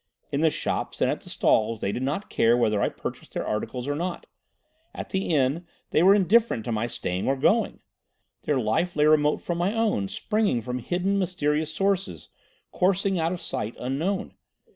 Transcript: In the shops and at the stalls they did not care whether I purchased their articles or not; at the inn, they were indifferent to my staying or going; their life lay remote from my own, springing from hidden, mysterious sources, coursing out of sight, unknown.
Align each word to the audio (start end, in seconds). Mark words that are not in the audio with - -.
In 0.31 0.41
the 0.41 0.49
shops 0.49 0.99
and 0.99 1.11
at 1.11 1.21
the 1.21 1.29
stalls 1.29 1.77
they 1.79 1.91
did 1.91 2.01
not 2.01 2.27
care 2.27 2.57
whether 2.57 2.81
I 2.81 2.89
purchased 2.89 3.33
their 3.35 3.45
articles 3.45 3.87
or 3.87 3.93
not; 3.93 4.25
at 4.95 5.11
the 5.11 5.27
inn, 5.29 5.67
they 5.91 6.01
were 6.01 6.15
indifferent 6.15 6.65
to 6.65 6.71
my 6.71 6.87
staying 6.87 7.27
or 7.27 7.35
going; 7.35 7.81
their 8.45 8.59
life 8.59 8.95
lay 8.95 9.05
remote 9.05 9.43
from 9.43 9.59
my 9.59 9.75
own, 9.75 10.07
springing 10.07 10.63
from 10.63 10.79
hidden, 10.79 11.19
mysterious 11.19 11.71
sources, 11.71 12.29
coursing 12.71 13.19
out 13.19 13.31
of 13.31 13.39
sight, 13.39 13.75
unknown. 13.77 14.33